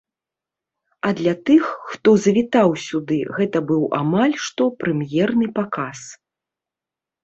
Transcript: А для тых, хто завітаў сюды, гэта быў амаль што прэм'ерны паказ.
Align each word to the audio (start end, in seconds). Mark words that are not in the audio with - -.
А 1.09 1.11
для 1.19 1.33
тых, 1.49 1.65
хто 1.91 2.09
завітаў 2.25 2.75
сюды, 2.87 3.21
гэта 3.39 3.63
быў 3.75 3.87
амаль 4.01 4.35
што 4.51 4.63
прэм'ерны 4.85 5.47
паказ. 5.63 5.99